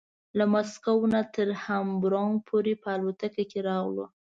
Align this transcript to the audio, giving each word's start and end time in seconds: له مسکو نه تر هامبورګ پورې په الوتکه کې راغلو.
له 0.37 0.45
مسکو 0.53 0.95
نه 1.13 1.21
تر 1.35 1.47
هامبورګ 1.63 2.33
پورې 2.47 2.73
په 2.83 2.89
الوتکه 2.95 3.43
کې 3.51 3.59
راغلو. 3.69 4.05